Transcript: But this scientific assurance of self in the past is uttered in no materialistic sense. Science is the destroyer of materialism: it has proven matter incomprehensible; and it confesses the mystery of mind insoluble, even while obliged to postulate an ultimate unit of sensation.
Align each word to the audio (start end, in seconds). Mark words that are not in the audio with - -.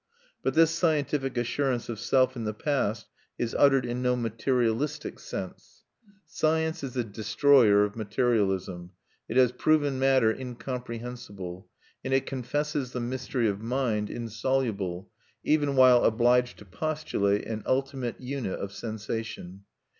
But 0.41 0.55
this 0.55 0.71
scientific 0.71 1.37
assurance 1.37 1.87
of 1.87 1.99
self 1.99 2.35
in 2.35 2.43
the 2.43 2.55
past 2.55 3.05
is 3.37 3.53
uttered 3.53 3.85
in 3.85 4.01
no 4.01 4.15
materialistic 4.15 5.19
sense. 5.19 5.83
Science 6.25 6.83
is 6.83 6.93
the 6.93 7.03
destroyer 7.03 7.83
of 7.83 7.95
materialism: 7.95 8.93
it 9.29 9.37
has 9.37 9.51
proven 9.51 9.99
matter 9.99 10.31
incomprehensible; 10.33 11.69
and 12.03 12.15
it 12.15 12.25
confesses 12.25 12.93
the 12.93 12.99
mystery 12.99 13.47
of 13.47 13.61
mind 13.61 14.09
insoluble, 14.09 15.11
even 15.43 15.75
while 15.75 16.03
obliged 16.03 16.57
to 16.57 16.65
postulate 16.65 17.45
an 17.45 17.61
ultimate 17.67 18.19
unit 18.19 18.59
of 18.59 18.71
sensation. 18.73 19.65